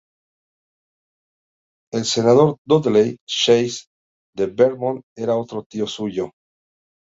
[1.91, 3.83] El Senador Dudley Chase
[4.35, 6.31] de Vermont era otro tío suyo.